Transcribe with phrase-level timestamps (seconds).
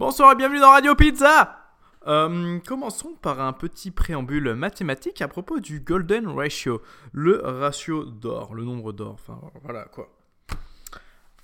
[0.00, 1.58] Bonsoir et bienvenue dans Radio Pizza
[2.06, 6.80] Euh, Commençons par un petit préambule mathématique à propos du Golden Ratio,
[7.12, 10.10] le ratio d'or, le nombre d'or, enfin voilà quoi.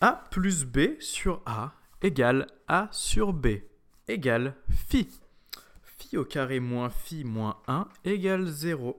[0.00, 3.58] A plus B sur A égale A sur B
[4.08, 5.06] égale phi.
[5.82, 8.98] Phi au carré moins phi moins 1 égale 0.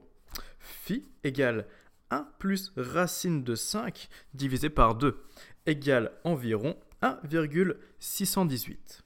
[0.60, 1.66] Phi égale
[2.12, 5.20] 1 plus racine de 5 divisé par 2
[5.66, 9.02] égale environ 1,618.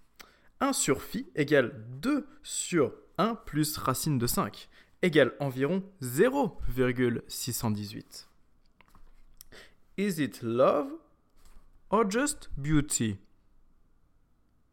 [0.62, 4.68] 1 sur phi égale 2 sur 1 plus racine de 5
[5.02, 8.28] égale environ 0,618.
[9.98, 10.86] Is it love
[11.90, 13.18] or just beauty?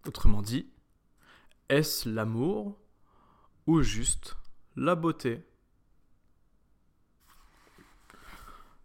[0.05, 0.69] Autrement dit,
[1.69, 2.77] est-ce l'amour
[3.65, 4.37] ou juste
[4.75, 5.43] la beauté?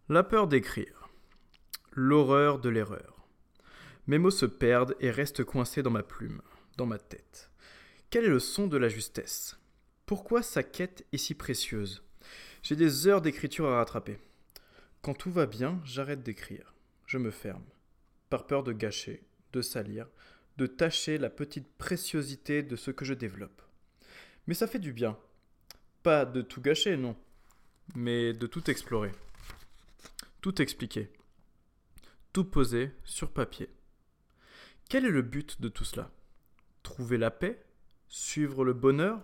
[0.08, 1.10] La peur d'écrire.
[1.92, 3.26] L'horreur de l'erreur.
[4.06, 6.40] Mes mots se perdent et restent coincés dans ma plume,
[6.76, 7.50] dans ma tête.
[8.10, 9.56] Quel est le son de la justesse?
[10.06, 12.02] Pourquoi sa quête est si précieuse?
[12.62, 14.18] J'ai des heures d'écriture à rattraper.
[15.02, 16.74] Quand tout va bien, j'arrête d'écrire.
[17.06, 17.64] Je me ferme.
[18.30, 19.22] Par peur de gâcher,
[19.52, 20.06] de salir,
[20.56, 23.62] de tâcher la petite préciosité de ce que je développe.
[24.46, 25.18] Mais ça fait du bien.
[26.02, 27.16] Pas de tout gâcher, non,
[27.94, 29.12] mais de tout explorer.
[30.40, 31.10] Tout expliquer.
[32.32, 33.70] Tout poser sur papier.
[34.88, 36.10] Quel est le but de tout cela?
[36.84, 37.64] Trouver la paix
[38.08, 39.20] Suivre le bonheur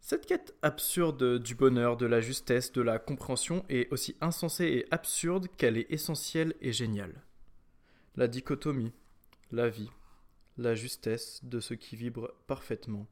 [0.00, 4.86] Cette quête absurde du bonheur, de la justesse, de la compréhension est aussi insensée et
[4.92, 7.24] absurde qu'elle est essentielle et géniale.
[8.14, 8.92] La dichotomie,
[9.50, 9.90] la vie,
[10.58, 13.08] la justesse de ce qui vibre parfaitement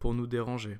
[0.00, 0.78] pour nous déranger.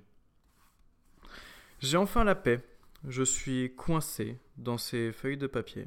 [1.79, 2.61] J'ai enfin la paix.
[3.07, 5.87] Je suis coincé dans ces feuilles de papier.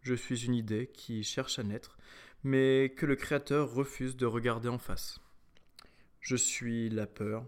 [0.00, 1.96] Je suis une idée qui cherche à naître,
[2.44, 5.20] mais que le Créateur refuse de regarder en face.
[6.20, 7.46] Je suis la peur,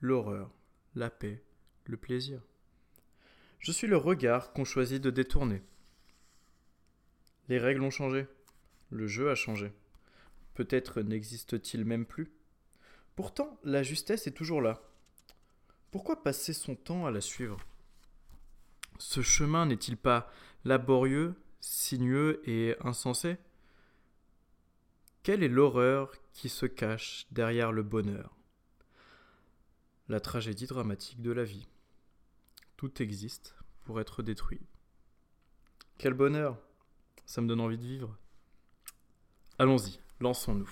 [0.00, 0.50] l'horreur,
[0.94, 1.42] la paix,
[1.84, 2.40] le plaisir.
[3.58, 5.62] Je suis le regard qu'on choisit de détourner.
[7.48, 8.26] Les règles ont changé.
[8.90, 9.72] Le jeu a changé.
[10.54, 12.30] Peut-être n'existe-t-il même plus.
[13.16, 14.82] Pourtant, la justesse est toujours là.
[15.90, 17.58] Pourquoi passer son temps à la suivre?
[18.98, 20.30] Ce chemin n'est-il pas
[20.64, 23.36] laborieux, sinueux et insensé?
[25.24, 28.36] Quelle est l'horreur qui se cache derrière le bonheur?
[30.06, 31.66] La tragédie dramatique de la vie.
[32.76, 34.60] Tout existe pour être détruit.
[35.96, 36.58] Quel bonheur
[37.24, 38.18] Ça me donne envie de vivre.
[39.58, 40.70] Allons-y, lançons-nous.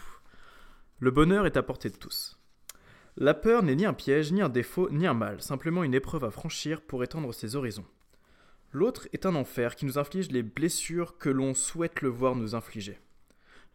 [0.98, 2.38] Le bonheur est à portée de tous.
[3.16, 6.24] La peur n'est ni un piège, ni un défaut, ni un mal, simplement une épreuve
[6.24, 7.86] à franchir pour étendre ses horizons.
[8.70, 12.54] L'autre est un enfer qui nous inflige les blessures que l'on souhaite le voir nous
[12.54, 13.00] infliger.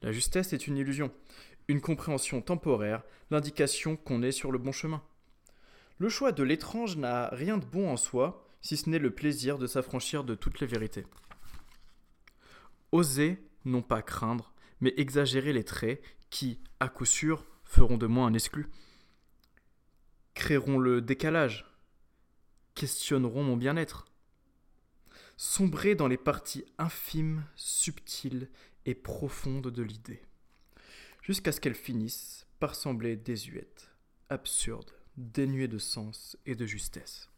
[0.01, 1.11] La justesse est une illusion,
[1.67, 5.03] une compréhension temporaire, l'indication qu'on est sur le bon chemin.
[5.97, 9.57] Le choix de l'étrange n'a rien de bon en soi, si ce n'est le plaisir
[9.57, 11.05] de s'affranchir de toutes les vérités.
[12.91, 18.27] Oser, non pas craindre, mais exagérer les traits qui, à coup sûr, feront de moi
[18.27, 18.67] un exclu.
[20.35, 21.65] Créeront le décalage,
[22.75, 24.05] questionneront mon bien-être.
[25.35, 28.49] Sombrer dans les parties infimes, subtiles
[28.87, 30.23] et profondes de l'idée,
[31.21, 33.91] jusqu'à ce qu'elle finisse par sembler désuète,
[34.29, 37.29] absurde, dénuée de sens et de justesse.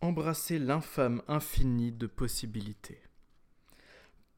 [0.00, 3.02] Embrasser l'infâme infini de possibilités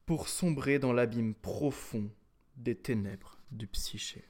[0.05, 2.11] pour sombrer dans l'abîme profond
[2.57, 4.25] des ténèbres du psyché.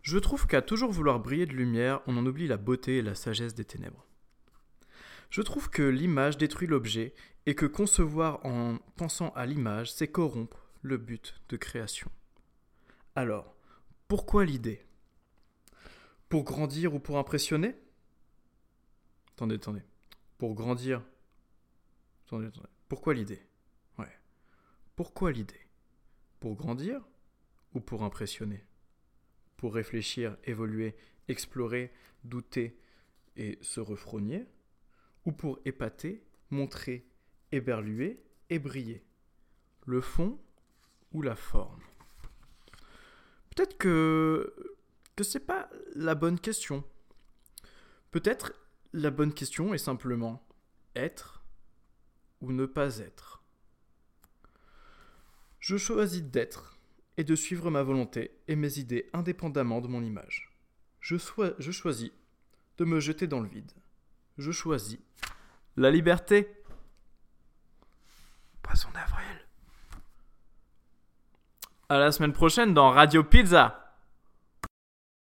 [0.00, 3.14] Je trouve qu'à toujours vouloir briller de lumière, on en oublie la beauté et la
[3.14, 4.06] sagesse des ténèbres.
[5.34, 7.12] Je trouve que l'image détruit l'objet
[7.44, 12.08] et que concevoir en pensant à l'image, c'est corrompre le but de création.
[13.16, 13.56] Alors,
[14.06, 14.86] pourquoi l'idée?
[16.28, 17.74] Pour grandir ou pour impressionner?
[19.32, 19.82] Attendez, attendez.
[20.38, 21.02] Pour grandir
[22.26, 22.68] Attendez, attendez.
[22.88, 23.42] Pourquoi l'idée?
[23.98, 24.16] Ouais.
[24.94, 25.66] Pourquoi l'idée?
[26.38, 27.04] Pour grandir
[27.72, 28.64] ou pour impressionner?
[29.56, 30.94] Pour réfléchir, évoluer,
[31.26, 31.92] explorer,
[32.22, 32.78] douter
[33.34, 34.46] et se refrogner?
[35.26, 37.06] Ou pour épater, montrer,
[37.52, 39.04] éberluer et briller
[39.86, 40.38] Le fond
[41.12, 41.80] ou la forme
[43.54, 44.54] Peut-être que
[45.16, 46.82] que c'est pas la bonne question.
[48.10, 48.52] Peut-être
[48.92, 50.44] la bonne question est simplement
[50.96, 51.44] être
[52.40, 53.42] ou ne pas être.
[55.60, 56.76] Je choisis d'être
[57.16, 60.52] et de suivre ma volonté et mes idées indépendamment de mon image.
[61.00, 62.10] Je, soi- je choisis
[62.78, 63.70] de me jeter dans le vide.
[64.38, 64.98] Je choisis
[65.76, 66.50] la liberté.
[68.62, 69.46] Poisson d'avril.
[71.88, 73.83] À la semaine prochaine dans Radio Pizza